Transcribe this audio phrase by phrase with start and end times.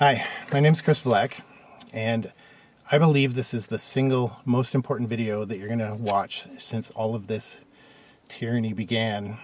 [0.00, 1.42] Hi, my name is Chris Black,
[1.92, 2.32] and
[2.90, 6.88] I believe this is the single most important video that you're going to watch since
[6.92, 7.58] all of this
[8.26, 9.36] tyranny began.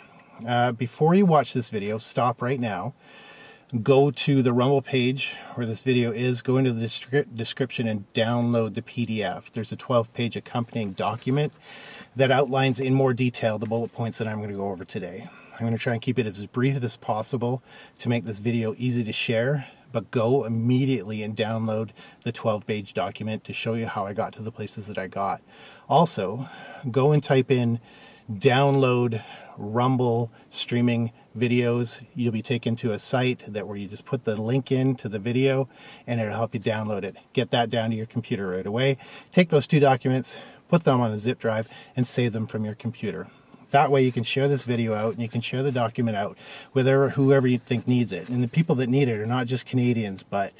[0.48, 2.95] Uh, before you watch this video, stop right now.
[3.82, 8.11] Go to the Rumble page where this video is, go into the descri description and
[8.14, 9.52] download the PDF.
[9.52, 11.52] There's a 12 page accompanying document
[12.16, 15.27] that outlines in more detail the bullet points that I'm going to go over today.
[15.52, 17.62] I'm going to try and keep it as brief as possible
[17.98, 19.66] to make this video easy to share
[19.97, 21.89] but go immediately and download
[22.23, 25.07] the 12 page document to show you how I got to the places that I
[25.07, 25.41] got.
[25.89, 26.50] Also,
[26.91, 27.81] go and type in
[28.31, 29.25] download
[29.57, 32.05] Rumble streaming videos.
[32.14, 35.09] You'll be taken to a site that where you just put the link in to
[35.09, 35.67] the video
[36.06, 37.17] and it'll help you download it.
[37.33, 38.98] Get that down to your computer right away.
[39.33, 40.37] Take those two documents,
[40.69, 43.28] put them on a zip drive, and save them from your computer.
[43.70, 46.38] That way you can share this video out and you can share the document out
[46.72, 48.28] with whoever you think needs it.
[48.28, 50.52] And the people that need it are not just Canadians, but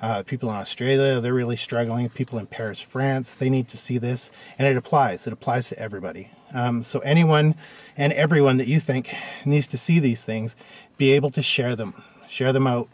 [0.00, 2.08] uh, people in Australia, they're really struggling.
[2.08, 4.30] People in Paris, France, they need to see this.
[4.58, 5.26] And it applies.
[5.26, 6.30] It applies to everybody.
[6.52, 7.54] Um, so anyone
[7.96, 10.56] and everyone that you think needs to see these things,
[10.96, 12.02] be able to share them.
[12.28, 12.88] Share them out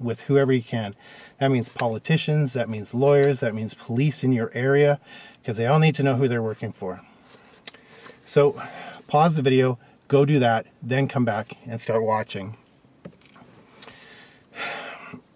[0.00, 0.94] with whoever you can.
[1.38, 5.00] That means politicians, that means lawyers, that means police in your area,
[5.40, 7.02] because they all need to know who they're working for.
[8.24, 8.60] So
[9.08, 12.56] pause the video, go do that, then come back and start watching.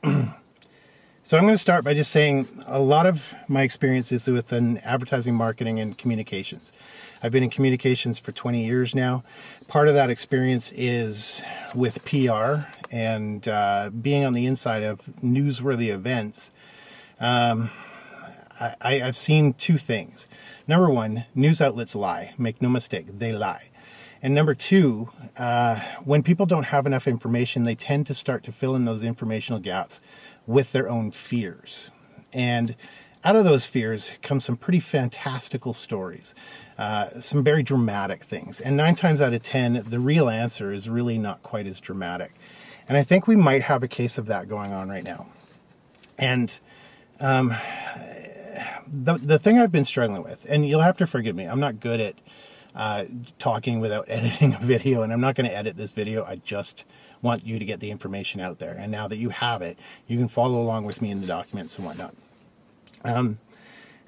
[0.03, 5.35] so I'm going to start by just saying a lot of my experiences within advertising,
[5.35, 6.73] marketing, and communications.
[7.23, 9.25] I've been in communications for 20 years now.
[9.69, 11.43] Part of that experience is
[11.75, 16.51] with PR and uh, being on the inside of newsworthy events.
[17.21, 17.71] Um,
[18.81, 20.27] I, have seen two things.
[20.71, 22.33] Number one, news outlets lie.
[22.39, 23.71] Make no mistake, they lie.
[24.23, 28.53] And number two, uh, when people don't have enough information, they tend to start to
[28.53, 29.99] fill in those informational gaps
[30.47, 31.91] with their own fears.
[32.33, 32.77] And
[33.25, 36.37] out of those fears come some pretty fantastical stories,
[36.79, 38.61] uh, some very dramatic things.
[38.61, 42.31] And nine times out of ten, the real answer is really not quite as dramatic.
[42.89, 45.27] And I think we might have a case of that going on right now.
[46.17, 46.61] And
[47.19, 47.57] um,
[48.87, 51.81] the the thing I've been struggling with, and you'll have to forgive me, I'm not
[51.81, 52.15] good at
[52.75, 53.05] uh,
[53.39, 56.25] talking without editing a video, and I'm not going to edit this video.
[56.25, 56.85] I just
[57.23, 58.75] want you to get the information out there.
[58.79, 61.77] And now that you have it, you can follow along with me in the documents
[61.77, 62.15] and whatnot.
[63.05, 63.39] Um,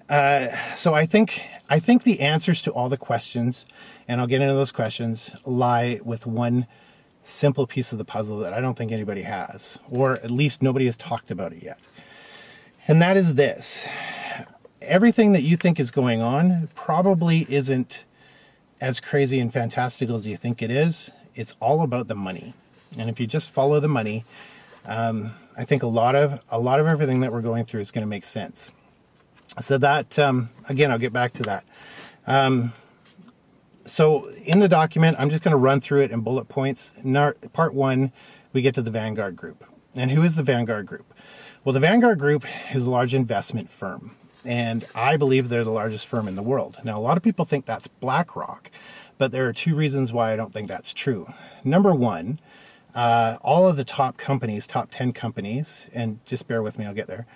[0.09, 3.65] uh, so I think I think the answers to all the questions,
[4.07, 6.67] and I'll get into those questions, lie with one
[7.23, 10.87] simple piece of the puzzle that I don't think anybody has, or at least nobody
[10.87, 11.79] has talked about it yet.
[12.89, 13.87] And that is this
[14.87, 18.05] everything that you think is going on probably isn't
[18.81, 21.11] as crazy and fantastical as you think it is.
[21.35, 22.55] It's all about the money.
[22.99, 24.25] And if you just follow the money,
[24.85, 27.91] um, I think a lot of a lot of everything that we're going through is
[27.91, 28.71] going to make sense.
[29.61, 31.65] So that um, again, I'll get back to that.
[32.27, 32.73] Um,
[33.85, 36.93] so in the document, I'm just going to run through it in bullet points.
[37.53, 38.13] Part one,
[38.53, 39.65] we get to the Vanguard Group.
[39.95, 41.13] And who is the Vanguard Group?
[41.65, 42.45] Well, the Vanguard Group
[42.75, 46.79] is a large investment firm and I believe they're the largest firm in the world.
[46.85, 48.71] Now, a lot of people think that's BlackRock,
[49.19, 51.33] but there are two reasons why I don't think that's true.
[51.65, 52.41] Number one,
[52.95, 56.95] uh, all of the top companies, top 10 companies, and just bear with me, I'll
[56.95, 57.27] get there,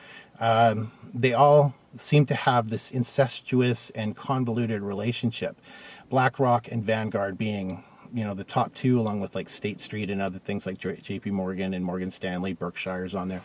[0.41, 5.57] um, they all seem to have this incestuous and convoluted relationship.
[6.11, 10.21] BlackRock and Vanguard being you know the top two along with like state street and
[10.21, 13.43] other things like jp morgan and morgan stanley berkshire's on there.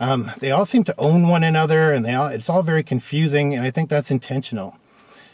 [0.00, 3.54] Um, they all seem to own one another and they all it's all very confusing
[3.54, 4.76] and i think that's intentional.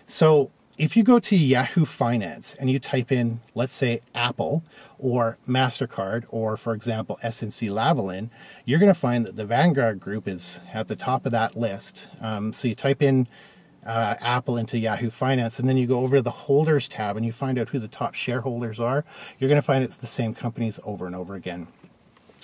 [0.06, 4.64] So if you go to yahoo finance and you type in let's say apple
[4.98, 8.28] or mastercard or for example snc lavalin
[8.64, 12.06] you're going to find that the vanguard group is at the top of that list.
[12.20, 13.28] Um, so you type in
[13.84, 17.24] uh, Apple into Yahoo Finance, and then you go over to the holders tab and
[17.24, 19.04] you find out who the top shareholders are,
[19.38, 21.68] you're going to find it's the same companies over and over again.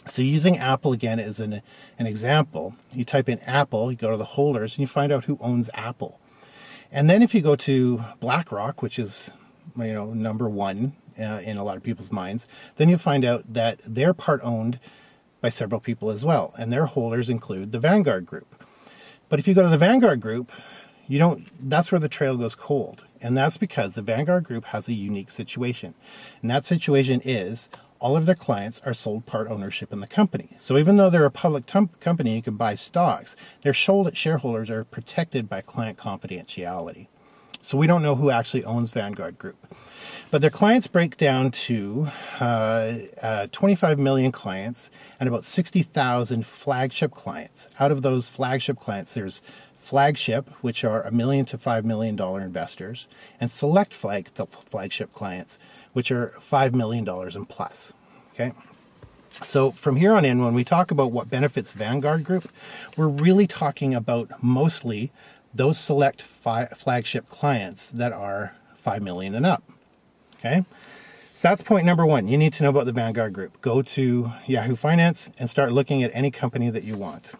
[0.06, 1.62] So using Apple again as an,
[1.98, 5.24] an example, you type in Apple, you go to the holders, and you find out
[5.24, 6.20] who owns Apple.
[6.90, 9.32] And then if you go to BlackRock, which is
[9.76, 13.52] you know number one uh, in a lot of people's minds, then you find out
[13.52, 14.80] that they're part owned
[15.40, 18.64] by several people as well, and their holders include the Vanguard Group.
[19.28, 20.50] But if you go to the Vanguard Group,
[21.10, 24.88] you don't that's where the trail goes cold and that's because the vanguard group has
[24.88, 25.92] a unique situation
[26.40, 27.68] and that situation is
[27.98, 31.24] all of their clients are sold part ownership in the company so even though they're
[31.24, 37.08] a public company you can buy stocks their shareholders are protected by client confidentiality
[37.62, 39.56] So we don't know who actually owns Vanguard Group.
[40.30, 42.08] But their clients break down to
[42.40, 47.68] uh, uh, 25 million clients and about 60,000 flagship clients.
[47.78, 49.42] Out of those flagship clients, there's
[49.90, 53.08] flagship, which are a million to five million dollar investors,
[53.40, 55.58] and select flag flagship clients,
[55.94, 57.92] which are five million dollars and plus.
[58.32, 58.52] Okay.
[59.42, 62.52] So from here on in, when we talk about what benefits Vanguard Group,
[62.96, 65.10] we're really talking about mostly
[65.52, 69.64] those select fi- flagship clients that are five million and up.
[70.38, 70.64] Okay.
[71.34, 72.28] So that's point number one.
[72.28, 73.60] You need to know about the Vanguard Group.
[73.60, 77.32] Go to Yahoo Finance and start looking at any company that you want.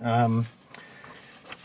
[0.00, 0.46] Um,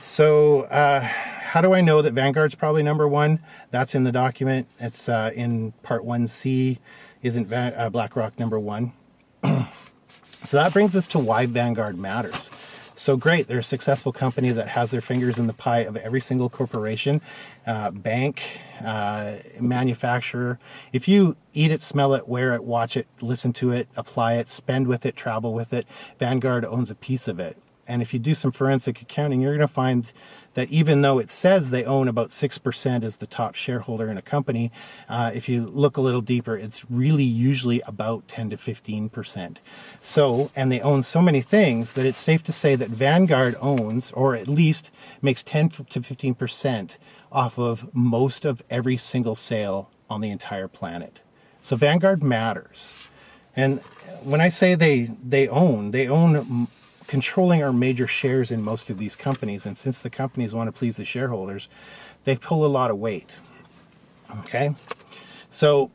[0.01, 3.39] so, uh, how do I know that Vanguard's probably number one?
[3.71, 4.67] That's in the document.
[4.79, 6.77] It's uh, in part 1C.
[7.21, 8.93] Isn't Van- uh, BlackRock number one?
[9.43, 12.49] so that brings us to why Vanguard matters.
[12.95, 16.21] So great, they're a successful company that has their fingers in the pie of every
[16.21, 17.19] single corporation,
[17.65, 18.43] uh, bank,
[18.85, 20.59] uh, manufacturer.
[20.93, 24.47] If you eat it, smell it, wear it, watch it, listen to it, apply it,
[24.47, 25.87] spend with it, travel with it,
[26.19, 27.57] Vanguard owns a piece of it.
[27.91, 30.11] And if you do some forensic accounting, you're going to find
[30.53, 34.21] that even though it says they own about 6% as the top shareholder in a
[34.21, 34.71] company,
[35.09, 39.57] uh, if you look a little deeper, it's really usually about 10 to 15%.
[39.99, 44.13] So, and they own so many things that it's safe to say that Vanguard owns,
[44.13, 44.89] or at least
[45.21, 46.97] makes 10 to 15%
[47.29, 51.19] off of most of every single sale on the entire planet.
[51.61, 53.11] So Vanguard matters.
[53.53, 53.79] And
[54.23, 56.67] when I say they, they own, they own
[57.11, 59.65] controlling our major shares in most of these companies.
[59.65, 61.67] And since the companies want to please the shareholders,
[62.23, 63.37] they pull a lot of weight.
[64.39, 64.75] Okay?
[65.49, 65.91] So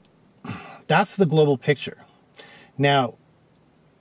[0.89, 2.05] that's the global picture.
[2.77, 3.15] Now,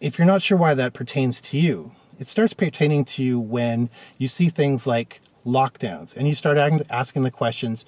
[0.01, 3.89] if you're not sure why that pertains to you, it starts pertaining to you when
[4.17, 6.57] you see things like lockdowns and you start
[6.89, 7.85] asking the questions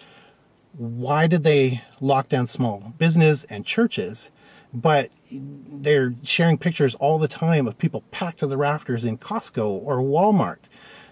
[0.78, 4.32] why did they lock down small business and churches
[4.74, 9.68] but they're sharing pictures all the time of people packed to the rafters in Costco
[9.68, 10.66] or Walmart.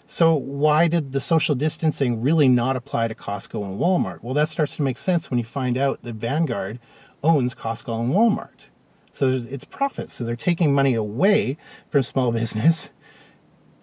[0.07, 4.21] So why did the social distancing really not apply to Costco and Walmart?
[4.21, 6.79] Well, that starts to make sense when you find out that Vanguard
[7.23, 8.67] owns Costco and Walmart.
[9.11, 10.11] So it's profit.
[10.11, 11.57] So they're taking money away
[11.89, 12.91] from small business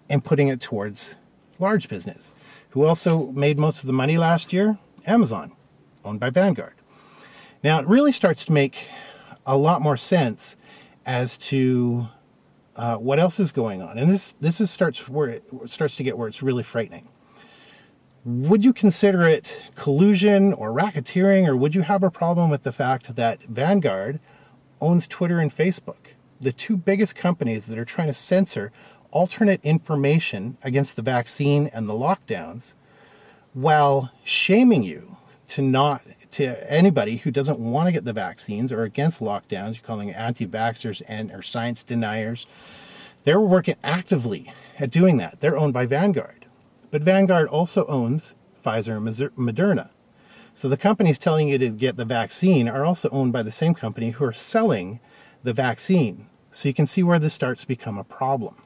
[0.09, 1.15] and putting it towards
[1.59, 2.33] large business.
[2.69, 4.77] Who also made most of the money last year?
[5.05, 5.51] Amazon,
[6.05, 6.75] owned by Vanguard.
[7.63, 8.87] Now it really starts to make
[9.45, 10.55] a lot more sense
[11.05, 12.07] as to
[12.75, 13.97] uh, what else is going on.
[13.97, 17.09] And this this is starts where it starts to get where it's really frightening.
[18.25, 22.71] Would you consider it collusion or racketeering, or would you have a problem with the
[22.71, 24.19] fact that Vanguard
[24.79, 28.71] owns Twitter and Facebook, the two biggest companies that are trying to censor
[29.11, 32.73] alternate information against the vaccine and the lockdowns,
[33.53, 35.17] while shaming you
[35.49, 36.01] to not
[36.33, 41.01] to anybody who doesn't want to get the vaccines or against lockdowns, you're calling anti-vaxxers
[41.07, 42.45] and or science deniers.
[43.23, 45.39] They're working actively at doing that.
[45.39, 46.45] They're owned by Vanguard.
[46.91, 48.33] But Vanguard also owns
[48.63, 49.07] Pfizer and
[49.37, 49.91] Moderna.
[50.55, 53.73] So the companies telling you to get the vaccine are also owned by the same
[53.73, 54.99] company who are selling
[55.43, 56.27] the vaccine.
[56.51, 58.61] So you can see where this starts to become a problem.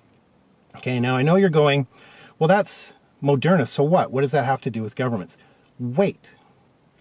[0.75, 1.87] Okay, now I know you're going,
[2.37, 2.93] well, that's
[3.23, 3.67] Moderna.
[3.67, 4.11] So what?
[4.11, 5.37] What does that have to do with governments?
[5.79, 6.33] Wait,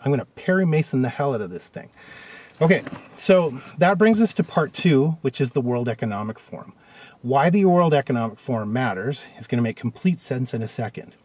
[0.06, 1.90] I'm going to Perry Mason the hell out of this thing.
[2.62, 2.84] Okay,
[3.16, 6.74] so that brings us to part two, which is the World Economic Forum.
[7.22, 11.16] Why the World Economic Forum matters is going to make complete sense in a second.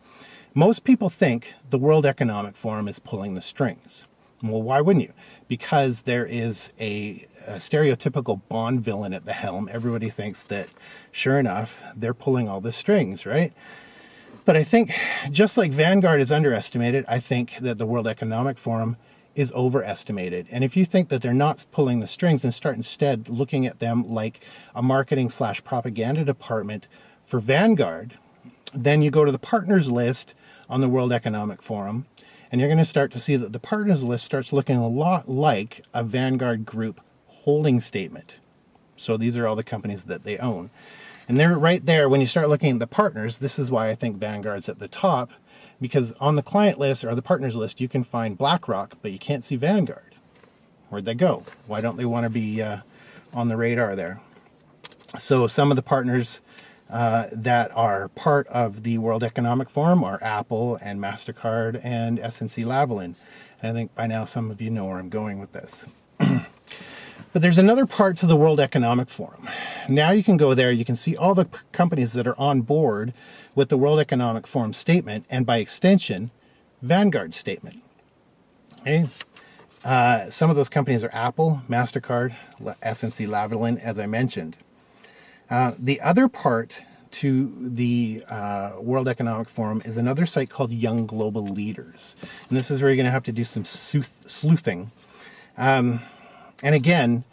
[0.55, 4.03] Most people think the World Economic Forum is pulling the strings.
[4.41, 5.13] Well, why wouldn't you?
[5.48, 9.70] Because there is a, a, stereotypical Bond villain at the helm.
[9.72, 10.70] Everybody thinks that,
[11.12, 13.53] sure enough, they're pulling all the strings, right?
[14.43, 14.91] But I think
[15.29, 18.98] just like Vanguard is underestimated, I think that the World Economic Forum
[19.36, 20.48] is overestimated.
[20.51, 23.79] And if you think that they're not pulling the strings and start instead looking at
[23.79, 24.41] them like
[24.75, 26.88] a marketing slash propaganda department
[27.25, 28.17] for Vanguard,
[28.74, 30.33] then you go to the partners list
[30.69, 32.07] on the World Economic Forum,
[32.51, 35.29] and you're going to start to see that the partners list starts looking a lot
[35.29, 38.39] like a Vanguard Group holding statement.
[38.95, 40.71] So these are all the companies that they own.
[41.28, 43.38] And they're right there when you start looking at the partners.
[43.38, 45.32] This is why I think Vanguard's at the top
[45.82, 49.18] because on the client list or the partners list, you can find BlackRock, but you
[49.18, 50.16] can't see Vanguard.
[50.90, 51.44] Where'd they go?
[51.66, 52.80] Why don't they want to be uh,
[53.34, 54.20] on the radar there?
[55.18, 56.42] So some of the partners
[56.90, 62.66] uh, that are part of the World Economic Forum are Apple and MasterCard and SNC
[62.66, 63.16] Lavalin.
[63.62, 65.86] And I think by now some of you know where I'm going with this.
[67.33, 69.47] But there's another part to the World Economic Forum.
[69.88, 73.13] Now you can go there, you can see all the companies that are on board
[73.55, 76.31] with the World Economic Forum statement, and by extension,
[76.81, 77.81] Vanguard statement.
[78.81, 79.05] Okay.
[79.83, 84.57] Uh, some of those companies are Apple, MasterCard, SNC Lavalin, as I mentioned.
[85.50, 91.05] Uh, the other part to the uh, World Economic Forum is another site called Young
[91.05, 92.15] Global Leaders.
[92.47, 94.91] And this is where you're going to have to do some sleuthing.
[95.57, 96.01] Um,
[96.63, 97.24] and again,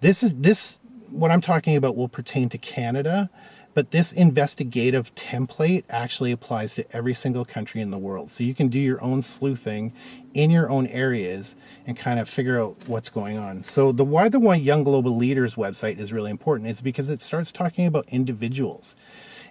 [0.00, 0.78] this is this
[1.10, 3.30] what I'm talking about will pertain to Canada,
[3.74, 8.30] but this investigative template actually applies to every single country in the world.
[8.30, 9.92] So you can do your own sleuthing
[10.34, 13.64] in your own areas and kind of figure out what's going on.
[13.64, 17.22] So the why the Why Young Global Leaders website is really important is because it
[17.22, 18.94] starts talking about individuals.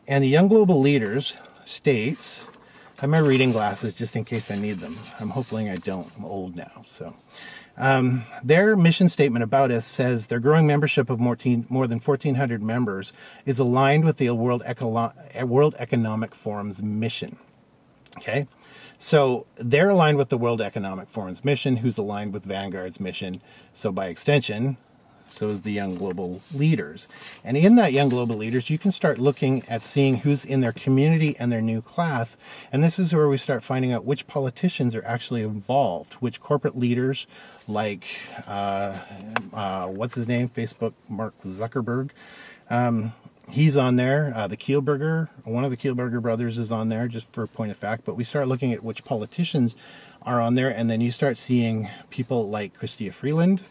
[0.07, 2.45] And the Young Global Leaders states,
[2.97, 4.97] I have my reading glasses just in case I need them.
[5.19, 6.11] I'm hoping I don't.
[6.17, 7.13] I'm old now, so.
[7.77, 11.99] Um, their mission statement about us says their growing membership of more, teen, more than
[11.99, 13.13] 1,400 members
[13.45, 14.63] is aligned with the World,
[15.43, 17.37] World Economic Forum's mission.
[18.17, 18.47] Okay,
[18.97, 23.41] so they're aligned with the World Economic Forum's mission, who's aligned with Vanguard's mission.
[23.73, 24.77] So by extension,
[25.29, 27.07] so is the young global leaders.
[27.43, 30.71] And in that young global leaders, you can start looking at seeing who's in their
[30.71, 32.37] community and their new class.
[32.71, 36.77] And this is where we start finding out which politicians are actually involved, which corporate
[36.77, 37.27] leaders,
[37.67, 38.05] like
[38.47, 38.97] uh,
[39.53, 42.09] uh, what's his name, Facebook, Mark Zuckerberg.
[42.69, 43.13] Um,
[43.49, 44.33] he's on there.
[44.35, 47.71] Uh, the Kielburger, one of the Kielburger brothers is on there, just for a point
[47.71, 48.03] of fact.
[48.05, 49.75] But we start looking at which politicians
[50.23, 53.63] are on there, and then you start seeing people like Chrystia Freeland,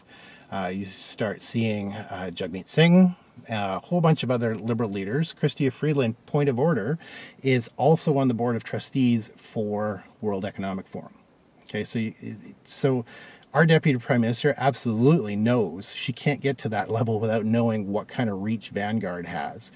[0.51, 3.15] uh, you start seeing uh, Jagmeet Singh,
[3.49, 5.35] a whole bunch of other liberal leaders.
[5.39, 6.97] Chrystia Freeland, point of order,
[7.41, 11.13] is also on the board of trustees for World Economic Forum.
[11.63, 12.13] Okay, so you,
[12.63, 13.05] so
[13.53, 18.07] our deputy prime minister absolutely knows she can't get to that level without knowing what
[18.07, 19.71] kind of reach Vanguard has.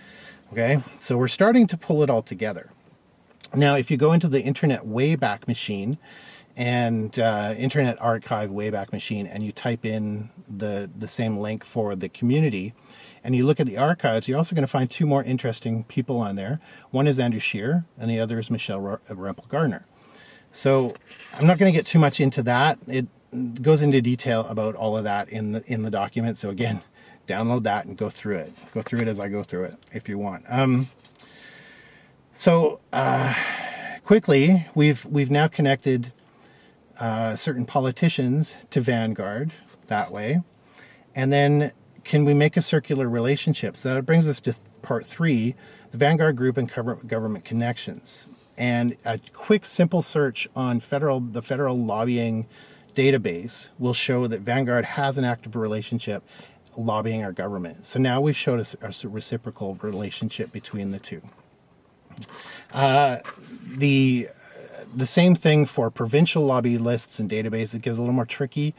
[0.52, 2.72] Okay, so we're starting to pull it all together.
[3.54, 5.98] Now, if you go into the Internet Wayback Machine,
[6.56, 11.96] and uh, Internet Archive Wayback Machine, and you type in the the same link for
[11.96, 12.74] the community,
[13.24, 16.20] and you look at the archives, you're also going to find two more interesting people
[16.20, 16.60] on there.
[16.90, 19.84] One is Andrew Scheer, and the other is Michelle Rempel Garner.
[20.52, 20.96] So
[21.38, 22.80] I'm not going to get too much into that.
[22.88, 23.08] It
[23.62, 26.38] goes into detail about all of that in the in the document.
[26.38, 26.82] So again,
[27.28, 28.54] download that and go through it.
[28.74, 30.46] Go through it as I go through it if you want.
[30.50, 30.90] Um,
[32.34, 33.34] so uh,
[34.04, 36.12] quickly, we've we've now connected
[37.02, 39.52] uh, certain politicians to Vanguard
[39.88, 40.44] that way.
[41.16, 41.72] And then
[42.04, 43.76] can we make a circular relationship?
[43.76, 45.56] So that brings us to part three
[45.90, 46.72] the Vanguard Group and
[47.08, 48.28] government connections.
[48.58, 52.48] And a quick, simple search on federal the federal lobbying
[52.94, 56.24] database will show that Vanguard has an active relationship
[56.78, 57.86] lobbying our government.
[57.86, 61.22] So now we've showed a, a reciprocal relationship between the two.
[62.72, 63.18] Uh,
[63.66, 64.30] the
[64.96, 67.76] the same thing for provincial lobby lists and databases.
[67.76, 68.74] It gets a little more tricky.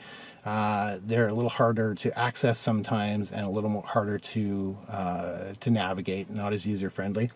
[0.45, 5.52] Uh, they're a little harder to access sometimes and a little more harder to uh,
[5.61, 7.31] to navigate, not as user friendly.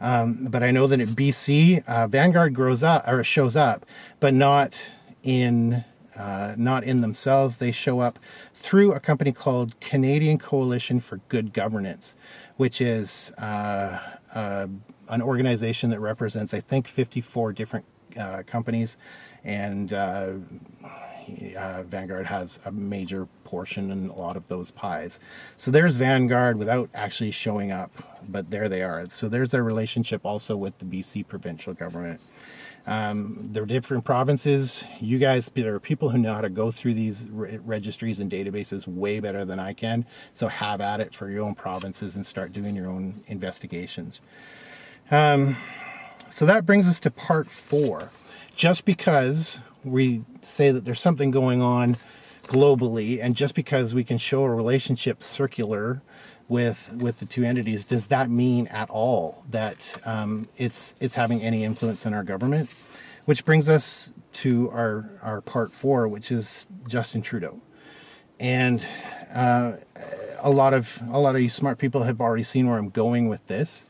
[0.00, 3.84] Um, but I know that at BC, uh, Vanguard grows up or shows up,
[4.20, 4.90] but not
[5.22, 5.84] in
[6.16, 7.58] uh, not in themselves.
[7.58, 8.18] They show up
[8.54, 12.14] through a company called Canadian Coalition for Good Governance,
[12.56, 14.00] which is uh,
[14.34, 14.66] uh,
[15.08, 17.84] an organization that represents, I think, 54 different
[18.16, 18.96] uh, companies,
[19.44, 20.32] and uh,
[21.56, 25.18] uh, Vanguard has a major portion in a lot of those pies.
[25.56, 27.90] So there's Vanguard without actually showing up,
[28.28, 29.06] but there they are.
[29.10, 32.20] So there's their relationship also with the BC provincial government.
[32.86, 34.84] Um, they're different provinces.
[34.98, 38.30] You guys, there are people who know how to go through these re- registries and
[38.30, 40.06] databases way better than I can.
[40.32, 44.22] So have at it for your own provinces and start doing your own investigations.
[45.10, 45.56] Um,
[46.38, 48.10] so that brings us to part four.
[48.54, 51.96] Just because we say that there's something going on
[52.44, 56.00] globally, and just because we can show a relationship circular
[56.46, 61.42] with with the two entities, does that mean at all that um, it's it's having
[61.42, 62.70] any influence in our government?
[63.24, 67.60] Which brings us to our our part four, which is Justin Trudeau,
[68.38, 68.80] and
[69.34, 69.72] uh,
[70.38, 73.28] a lot of a lot of you smart people have already seen where I'm going
[73.28, 73.86] with this.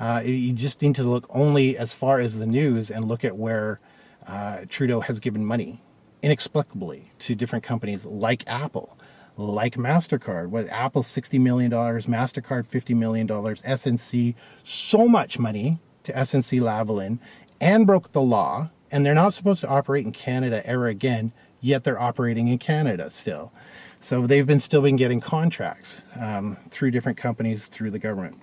[0.00, 3.36] Uh, you just need to look only as far as the news and look at
[3.36, 3.78] where
[4.26, 5.82] uh, Trudeau has given money
[6.22, 8.98] inexplicably to different companies like Apple,
[9.36, 10.48] like MasterCard.
[10.48, 17.18] With Apple $60 million, MasterCard $50 million, SNC, so much money to SNC Lavalin
[17.60, 18.70] and broke the law.
[18.90, 23.10] And they're not supposed to operate in Canada ever again, yet they're operating in Canada
[23.10, 23.52] still.
[24.00, 28.38] So they've been still been getting contracts um, through different companies through the government.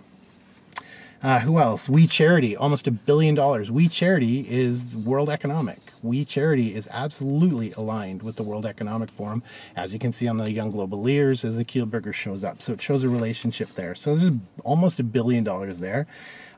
[1.23, 1.89] Uh, who else?
[1.89, 3.71] We Charity, almost a billion dollars.
[3.71, 5.79] We Charity is World Economic.
[6.03, 9.41] We Charity is absolutely aligned with the World Economic Forum,
[9.75, 12.61] as you can see on the Young Global Leaders as the Kielburger shows up.
[12.61, 13.95] So it shows a relationship there.
[13.95, 14.31] So there's
[14.63, 16.05] almost a billion dollars there.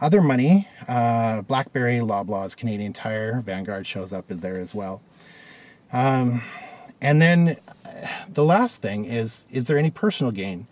[0.02, 5.02] Other money, uh, BlackBerry, Loblaws, Canadian Tire, Vanguard shows up there as well.
[5.94, 6.42] Um,
[7.02, 10.68] and then uh, the last thing is: is there any personal gain?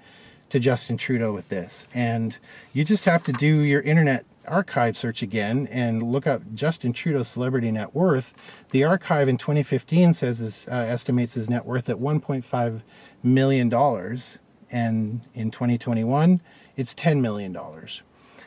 [0.50, 1.88] To Justin Trudeau with this.
[1.94, 2.38] And
[2.74, 7.28] you just have to do your internet archive search again and look up Justin Trudeau's
[7.28, 8.34] celebrity net worth.
[8.72, 12.82] The archive in 2015 says his, uh, estimates his net worth at 1.5
[13.24, 14.38] million dollars,
[14.72, 16.40] and in 2021
[16.76, 18.02] it's 10 million dollars.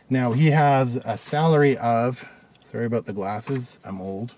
[0.08, 2.26] Now he has a salary of
[2.70, 4.34] sorry about the glasses, I'm old.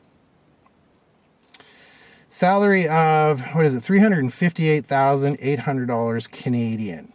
[2.28, 3.82] Salary of what is it?
[3.82, 7.11] $358,800 Canadian.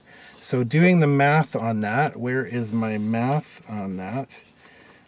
[0.47, 4.39] So doing the math on that, where is my math on that?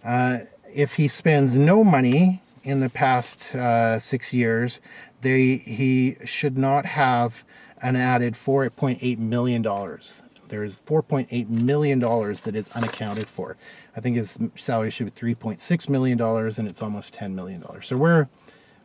[0.04, 0.40] Uh,
[0.76, 4.82] if he spends no money in the past uh, six years,
[5.22, 7.46] they, he should not have
[7.82, 9.62] an added $4.8 million.
[9.62, 13.56] There is $4.8 million that is unaccounted for.
[13.96, 17.64] I think his salary should be $3.6 million and it's almost $10 million.
[17.82, 18.28] So we're,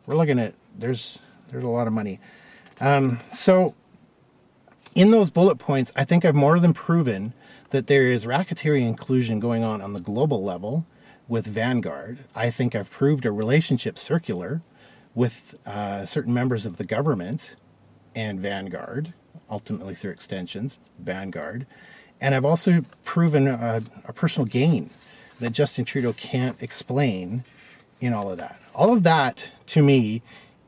[0.05, 1.19] we're looking at, there's,
[1.49, 2.21] there's a lot of money.
[2.79, 3.75] Um, so
[4.95, 7.33] in those bullet points, I think I've more than proven
[7.71, 10.85] that there is racketeering collusion going on on the global level
[11.27, 12.19] with Vanguard.
[12.33, 14.61] I think I've proved a relationship circular
[15.13, 17.55] with uh, certain members of the government
[18.15, 19.13] and Vanguard,
[19.49, 21.67] ultimately through extensions, Vanguard.
[22.21, 24.89] And I've also proven a, a personal gain
[25.39, 27.43] that Justin Trudeau can't explain
[27.99, 28.59] in all of that.
[28.73, 30.21] All of that, to me,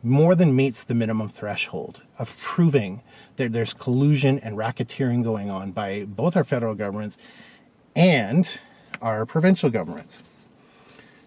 [0.04, 3.02] more than meets the minimum threshold of proving
[3.38, 7.18] that there's collusion and racketeering going on by both our federal governments
[7.96, 8.60] and
[9.02, 10.22] our provincial governments.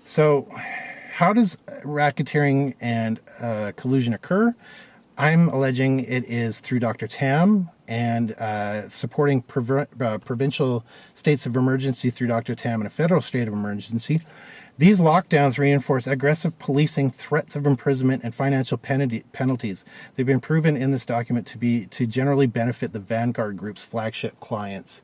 [0.04, 0.48] So,
[1.12, 4.54] how does racketeering and uh, collusion occur?
[5.18, 7.06] I'm alleging it is through Dr.
[7.06, 9.44] Tam and uh, supporting
[10.00, 10.84] uh, provincial
[11.14, 12.54] states of emergency through Dr.
[12.54, 14.20] Tam and a federal state of emergency
[14.80, 19.84] these lockdowns reinforce aggressive policing, threats of imprisonment, and financial penalties.
[20.16, 24.40] They've been proven in this document to be to generally benefit the Vanguard Group's flagship
[24.40, 25.02] clients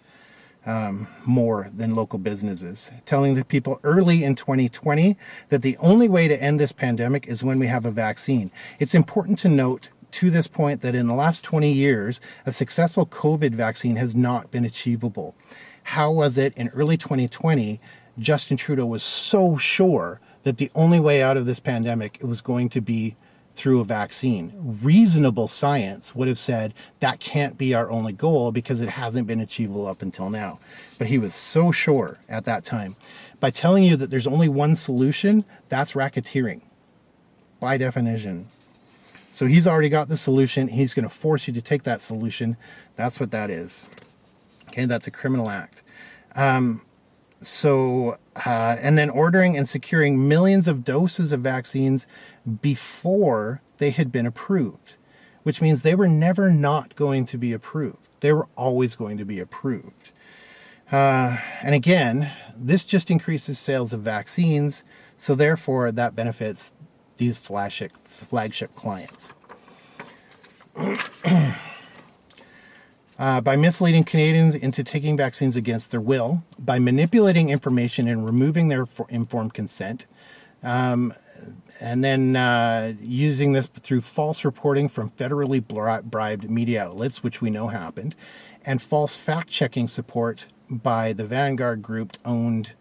[0.64, 2.90] um, more than local businesses.
[3.04, 5.14] Telling the people early in 2020
[5.50, 8.50] that the only way to end this pandemic is when we have a vaccine.
[8.78, 13.04] It's important to note to this point that in the last 20 years, a successful
[13.04, 15.36] COVID vaccine has not been achievable.
[15.82, 17.78] How was it in early 2020
[18.18, 22.68] Justin Trudeau was so sure that the only way out of this pandemic was going
[22.70, 23.16] to be
[23.56, 24.78] through a vaccine.
[24.82, 29.40] Reasonable science would have said that can't be our only goal because it hasn't been
[29.40, 30.58] achievable up until now.
[30.98, 32.96] But he was so sure at that time.
[33.40, 36.60] By telling you that there's only one solution, that's racketeering
[37.58, 38.48] by definition.
[39.32, 40.68] So he's already got the solution.
[40.68, 42.56] He's going to force you to take that solution.
[42.94, 43.84] That's what that is.
[44.68, 45.82] Okay, that's a criminal act.
[46.34, 46.82] Um,
[47.46, 52.04] so, uh, and then ordering and securing millions of doses of vaccines
[52.60, 54.94] before they had been approved,
[55.44, 58.20] which means they were never not going to be approved.
[58.20, 60.10] They were always going to be approved.
[60.90, 64.82] Uh, and again, this just increases sales of vaccines,
[65.16, 66.72] so therefore that benefits
[67.16, 69.32] these flagship, flagship clients.
[73.18, 78.68] uh, by misleading Canadians into taking vaccines against their will, by manipulating information and removing
[78.68, 80.06] their informed consent,
[80.62, 81.12] um,
[81.80, 85.62] and then uh, using this through false reporting from federally
[86.10, 88.14] bribed media outlets, which we know happened,
[88.64, 92.72] and false fact checking support by the Vanguard Group owned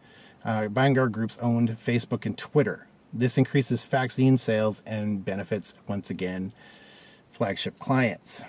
[0.43, 2.87] uh, Vanguard Group's owned Facebook and Twitter.
[3.11, 6.53] This increases vaccine sales and benefits once again
[7.31, 8.43] flagship clients.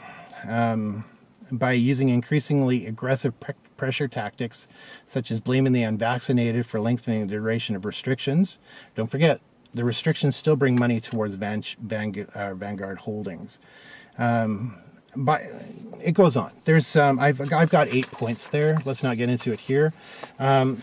[0.47, 1.05] Um,
[1.51, 4.67] by using increasingly aggressive pre- pressure tactics,
[5.07, 8.59] such as blaming the unvaccinated for lengthening the duration of restrictions.
[8.95, 9.41] Don't forget,
[9.75, 13.59] the restrictions still bring money towards Van, Van, uh, Vanguard holdings.
[14.19, 14.79] Um,
[15.15, 15.43] but
[16.03, 16.53] it goes on.
[16.65, 18.79] There's um, I've I've got eight points there.
[18.85, 19.93] Let's not get into it here.
[20.39, 20.83] Um,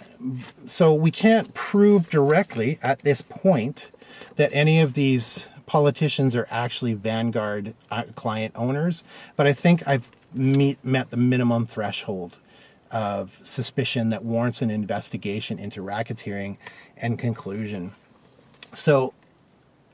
[0.65, 3.91] so we can't prove directly at this point
[4.35, 9.03] that any of these politicians are actually Vanguard uh, client owners,
[9.35, 12.39] but I think I've meet, met the minimum threshold
[12.91, 16.57] of suspicion that warrants an investigation into racketeering
[16.95, 17.91] and conclusion.
[18.73, 19.13] So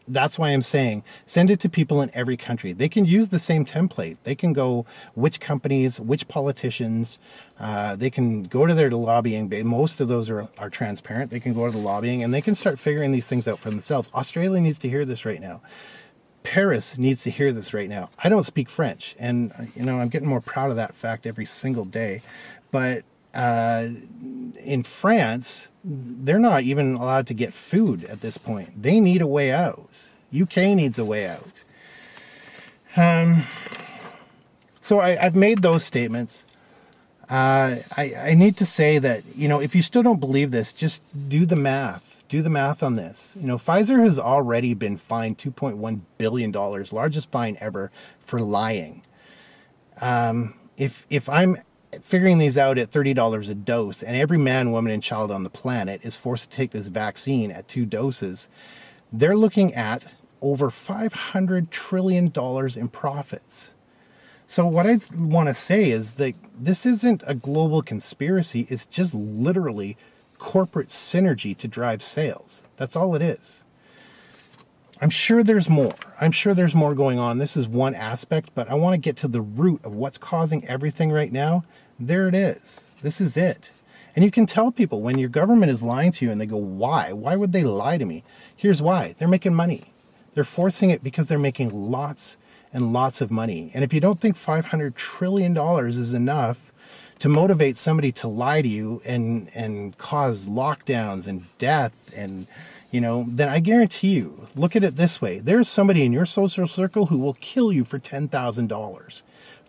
[0.10, 2.74] that's why I'm saying send it to people in every country.
[2.74, 4.18] They can use the same template.
[4.24, 7.20] They can go which companies, which politicians.
[7.60, 9.50] Uh, they can go to their lobbying.
[9.66, 11.30] Most of those are, are transparent.
[11.30, 13.70] They can go to the lobbying and they can start figuring these things out for
[13.70, 14.10] themselves.
[14.14, 15.62] Australia needs to hear this right now.
[16.50, 18.10] Paris needs to hear this right now.
[18.24, 21.46] I don't speak French, and you know I'm getting more proud of that fact every
[21.46, 22.24] single day.
[22.72, 23.04] But
[23.36, 23.90] uh,
[24.60, 28.82] in France, they're not even allowed to get food at this point.
[28.82, 29.92] They need a way out.
[30.36, 31.64] UK needs a way out.
[32.98, 33.44] Um,
[34.82, 36.46] so I, have made those statements.
[37.30, 40.74] Uh, I, I need to say that, you know, if you still don't believe this,
[40.74, 42.09] just do the math.
[42.30, 43.34] Do the math on this.
[43.36, 49.04] You know, Pfizer has already been fined $2.1 billion, largest fine ever, for lying.
[50.00, 51.58] Um, if if I'm
[52.02, 55.50] figuring these out at $30 a dose, and every man, woman, and child on the
[55.50, 58.48] planet is forced to take this vaccine at two doses,
[59.12, 60.08] they're looking at
[60.42, 62.32] over $500 trillion
[62.78, 63.74] in profits.
[64.48, 69.14] So, what I want to say is that this isn't a global conspiracy, it's just
[69.14, 69.98] literally
[70.40, 72.64] corporate synergy to drive sales.
[72.78, 73.64] That's all it is.
[75.02, 75.94] I'm sure there's more.
[76.20, 77.38] I'm sure there's more going on.
[77.38, 80.66] This is one aspect, but I want to get to the root of what's causing
[80.68, 81.64] everything right now.
[82.00, 82.84] There it is.
[83.02, 83.72] This is it.
[84.16, 86.58] And you can tell people when your government is lying to you and they go,
[86.58, 87.14] Why?
[87.14, 88.24] Why would they lie to me?
[88.56, 89.86] Here's why they're making money.
[90.34, 92.38] They're forcing it because they're making lots
[92.74, 93.72] and lots of money.
[93.74, 95.56] And if you don't think $500 trillion
[95.88, 96.69] is enough
[97.20, 102.48] to motivate somebody to lie to you and, and cause lockdowns and death and
[102.92, 106.26] you know, then I guarantee you, look at it this way there's somebody in your
[106.26, 109.22] social circle who will kill you for $10,000.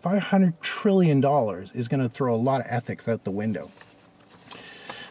[0.03, 1.23] $500 trillion
[1.75, 3.69] is going to throw a lot of ethics out the window.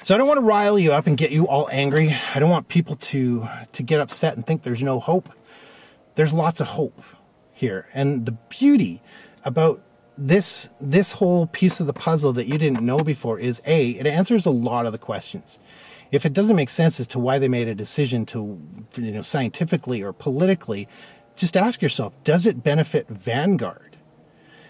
[0.02, 2.16] So I don't want to rile you up and get you all angry.
[2.34, 5.28] I don't want people to to get upset and think there's no hope.
[6.14, 7.02] There's lots of hope
[7.52, 7.86] here.
[7.92, 9.02] And the beauty
[9.44, 9.82] about
[10.20, 14.06] this this whole piece of the puzzle that you didn't know before is a it
[14.06, 15.58] answers a lot of the questions
[16.10, 18.60] if it doesn't make sense as to why they made a decision to,
[18.96, 20.88] you know, scientifically or politically,
[21.36, 23.96] just ask yourself, does it benefit Vanguard?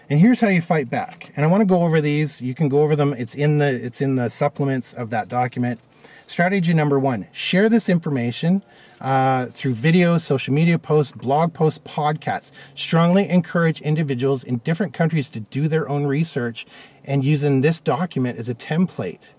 [0.09, 1.31] And here's how you fight back.
[1.35, 2.41] And I want to go over these.
[2.41, 3.13] You can go over them.
[3.13, 5.79] It's in the it's in the supplements of that document.
[6.27, 8.61] Strategy number one: share this information
[9.01, 12.51] uh, through videos, social media posts, blog posts, podcasts.
[12.75, 16.65] Strongly encourage individuals in different countries to do their own research
[17.03, 19.33] and using this document as a template.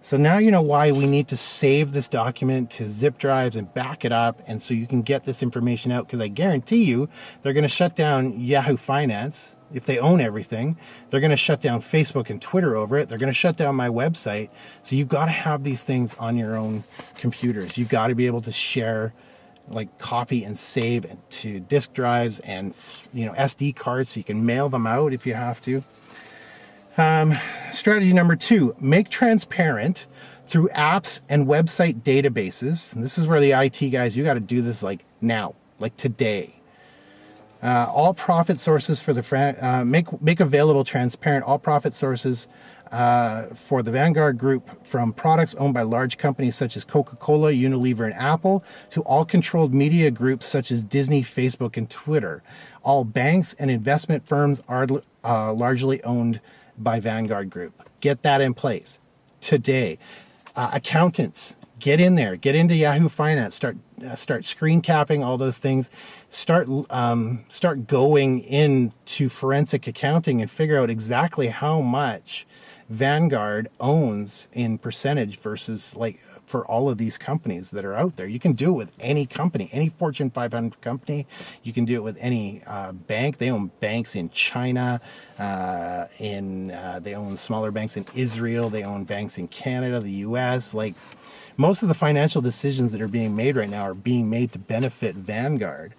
[0.00, 3.72] So now you know why we need to save this document to zip drives and
[3.72, 4.42] back it up.
[4.46, 7.08] And so you can get this information out because I guarantee you
[7.40, 10.78] they're going to shut down Yahoo Finance if they own everything.
[11.10, 13.08] They're going to shut down Facebook and Twitter over it.
[13.08, 14.48] They're going to shut down my website.
[14.82, 16.84] So you've got to have these things on your own
[17.16, 17.76] computers.
[17.76, 19.12] You've got to be able to share
[19.68, 22.74] like copy and save to disk drives and
[23.14, 25.82] you know SD cards so you can mail them out if you have to.
[26.96, 27.34] Um,
[27.72, 30.06] strategy number two make transparent
[30.46, 32.94] through apps and website databases.
[32.94, 35.96] And this is where the IT guys, you got to do this like now, like
[35.96, 36.60] today.
[37.64, 42.46] Uh, all profit sources for the uh, make make available transparent all profit sources
[42.92, 48.04] uh, for the Vanguard Group from products owned by large companies such as Coca-Cola, Unilever,
[48.04, 52.42] and Apple to all controlled media groups such as Disney, Facebook, and Twitter.
[52.82, 54.86] All banks and investment firms are
[55.24, 56.40] uh, largely owned
[56.78, 57.88] by Vanguard Group.
[58.00, 59.00] Get that in place
[59.40, 59.98] today.
[60.54, 65.36] Uh, accountants, get in there, get into Yahoo Finance, start uh, start screen capping all
[65.36, 65.90] those things,
[66.30, 72.46] start um, start going into forensic accounting and figure out exactly how much
[72.88, 78.26] Vanguard owns in percentage versus like for all of these companies that are out there.
[78.26, 81.26] You can do it with any company, any Fortune 500 company.
[81.62, 83.38] You can do it with any uh, bank.
[83.38, 85.02] They own banks in China,
[85.38, 88.70] uh, in uh, they own smaller banks in Israel.
[88.70, 90.72] They own banks in Canada, the U.S.
[90.72, 90.94] Like
[91.56, 94.58] most of the financial decisions that are being made right now are being made to
[94.58, 95.94] benefit Vanguard.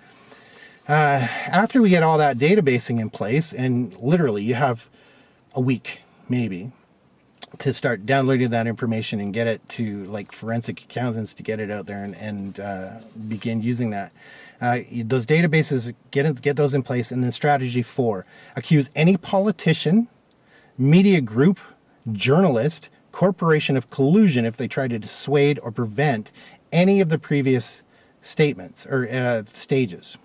[0.87, 4.87] Uh, after we get all that databasing in place, and literally you have
[5.53, 6.71] a week maybe
[7.59, 11.71] to start downloading that information and get it to like forensic accountants to get it
[11.71, 12.89] out there and, and uh,
[13.27, 14.11] begin using that.
[14.61, 17.11] Uh, those databases, get it, get those in place.
[17.11, 20.07] And then strategy four, accuse any politician,
[20.77, 21.59] media group,
[22.11, 26.33] journalist, corporation of collusion if they try to dissuade or prevent
[26.73, 27.81] any of the previous
[28.19, 30.17] statements or uh, stages.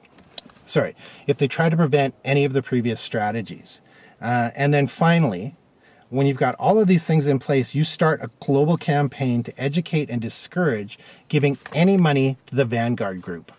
[0.67, 0.97] Sorry,
[1.29, 3.81] if they try to prevent any of the previous strategies.
[4.21, 5.55] Uh, and then finally,
[6.09, 9.53] when you've got all of these things in place, you start a global campaign to
[9.57, 10.99] educate and discourage
[11.29, 13.53] giving any money to the Vanguard Group.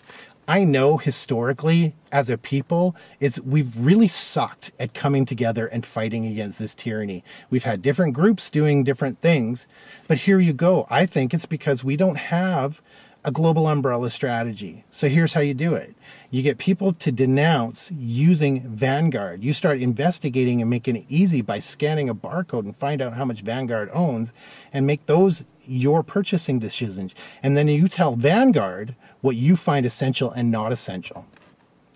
[0.51, 6.25] I know historically as a people, it's we've really sucked at coming together and fighting
[6.25, 7.23] against this tyranny.
[7.49, 9.65] We've had different groups doing different things,
[10.09, 10.87] but here you go.
[10.89, 12.81] I think it's because we don't have
[13.23, 14.83] a global umbrella strategy.
[14.91, 15.95] So here's how you do it.
[16.31, 19.45] You get people to denounce using Vanguard.
[19.45, 23.23] You start investigating and making it easy by scanning a barcode and find out how
[23.23, 24.33] much Vanguard owns
[24.73, 27.13] and make those your purchasing decisions.
[27.41, 31.25] And then you tell Vanguard what you find essential and not essential.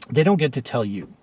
[0.09, 1.13] They don't get to tell you,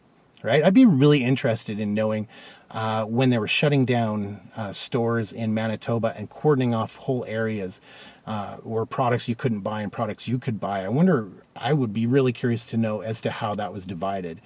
[0.43, 0.63] right?
[0.63, 2.29] I'd be really interested in knowing
[2.71, 7.81] uh, when they were shutting down uh, stores in Manitoba and cordoning off whole areas
[8.27, 10.85] uh, where products you couldn't buy and products you could buy.
[10.85, 14.41] I wonder, I would be really curious to know as to how that was divided.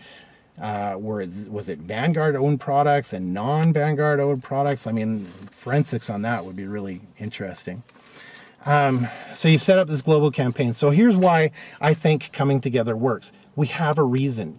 [0.61, 4.87] Uh, were it, was it Vanguard owned products and non Vanguard owned products?
[4.87, 7.83] I mean, forensics on that would be really interesting.
[8.67, 10.75] Um, so you set up this global campaign.
[10.75, 13.33] So here's why I think coming together works.
[13.55, 14.59] We have a reason.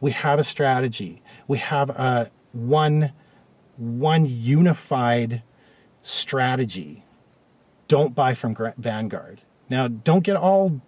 [0.00, 1.22] We have a strategy.
[1.46, 3.12] We have a one
[3.76, 5.42] one unified
[6.02, 7.04] strategy.
[7.88, 9.42] Don't buy from Vanguard.
[9.70, 10.80] Now, don't get all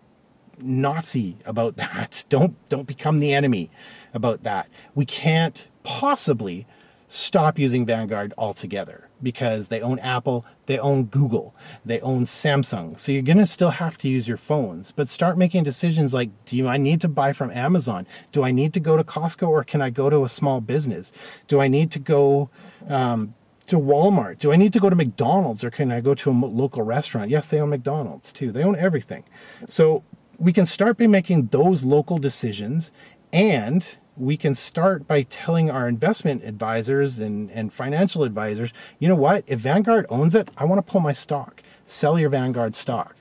[0.58, 2.24] Nazi about that.
[2.28, 3.70] Don't don't become the enemy
[4.12, 4.68] about that.
[4.94, 6.66] We can't possibly
[7.08, 12.98] stop using Vanguard altogether because they own Apple, they own Google, they own Samsung.
[12.98, 16.30] So you're going to still have to use your phones, but start making decisions like
[16.44, 18.06] do I need to buy from Amazon?
[18.32, 21.12] Do I need to go to Costco or can I go to a small business?
[21.48, 22.50] Do I need to go
[22.88, 23.34] um,
[23.66, 24.38] to Walmart?
[24.38, 27.30] Do I need to go to McDonald's or can I go to a local restaurant?
[27.30, 28.52] Yes, they own McDonald's too.
[28.52, 29.24] They own everything.
[29.68, 30.02] So
[30.38, 32.90] we can start by making those local decisions
[33.36, 39.14] and we can start by telling our investment advisors and, and financial advisors, you know
[39.14, 39.44] what?
[39.46, 41.62] If Vanguard owns it, I want to pull my stock.
[41.84, 43.14] Sell your Vanguard stock.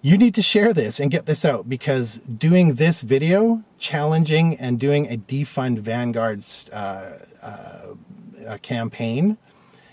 [0.00, 4.78] You need to share this and get this out because doing this video, challenging and
[4.78, 9.38] doing a defund Vanguard uh, uh, campaign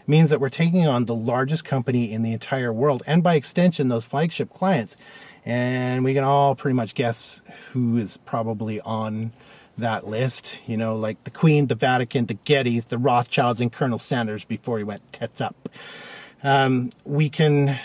[0.05, 3.87] means that we're taking on the largest company in the entire world and by extension,
[3.87, 4.95] those flagship clients
[5.45, 9.33] and we can all pretty much guess who is probably on
[9.77, 10.61] that list.
[10.65, 14.77] You know, like the Queen, the Vatican, the Gettys, the Rothschilds, and Colonel Sanders before
[14.77, 15.69] he went tits up.
[16.43, 17.79] Um, we can,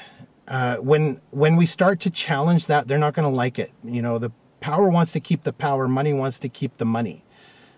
[0.47, 3.73] uh, when when we start to challenge that, they're not going to like it.
[3.83, 7.25] You know, the power wants to keep the power, money wants to keep the money.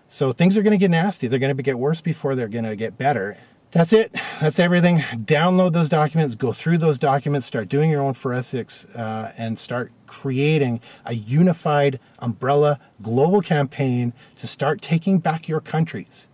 [0.07, 1.27] So things are going to get nasty.
[1.27, 3.37] They're going to get worse before they're going to get better
[3.71, 4.13] that's it.
[4.41, 4.97] That's everything.
[4.97, 9.91] Download those documents, go through those documents, start doing your own forensics, uh, and start
[10.07, 16.27] creating a unified umbrella global campaign to start taking back your countries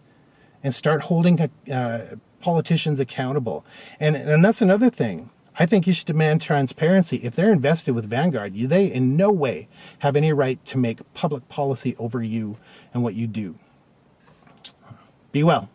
[0.64, 1.40] and start holding
[1.72, 3.64] uh, politicians accountable.
[4.00, 5.30] And, and that's another thing.
[5.60, 7.18] I think you should demand transparency.
[7.18, 9.68] If they're invested with Vanguard, they in no way
[10.00, 12.58] have any right to make public policy over you
[12.94, 13.58] and what you do.
[15.32, 15.70] Be well.